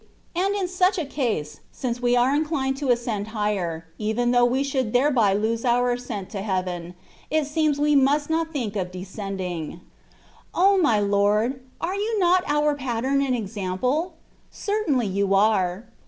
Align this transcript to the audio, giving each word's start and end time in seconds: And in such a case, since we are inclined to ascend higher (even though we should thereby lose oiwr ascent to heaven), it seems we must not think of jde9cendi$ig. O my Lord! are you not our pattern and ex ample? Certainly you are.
And 0.35 0.55
in 0.55 0.67
such 0.67 0.97
a 0.97 1.05
case, 1.05 1.59
since 1.71 2.01
we 2.01 2.15
are 2.15 2.33
inclined 2.35 2.75
to 2.77 2.89
ascend 2.89 3.27
higher 3.37 3.85
(even 3.99 4.31
though 4.31 4.45
we 4.45 4.63
should 4.63 4.93
thereby 4.93 5.35
lose 5.35 5.61
oiwr 5.61 5.93
ascent 5.93 6.31
to 6.31 6.41
heaven), 6.41 6.95
it 7.29 7.45
seems 7.45 7.77
we 7.79 7.95
must 7.95 8.27
not 8.27 8.51
think 8.51 8.75
of 8.75 8.89
jde9cendi$ig. 8.89 9.79
O 10.55 10.79
my 10.79 10.99
Lord! 10.99 11.61
are 11.79 11.93
you 11.93 12.17
not 12.17 12.43
our 12.47 12.73
pattern 12.73 13.21
and 13.21 13.35
ex 13.35 13.55
ample? 13.55 14.15
Certainly 14.49 15.05
you 15.05 15.35
are. 15.35 15.85